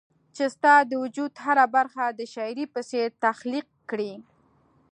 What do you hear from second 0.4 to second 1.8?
ستا د وجود هره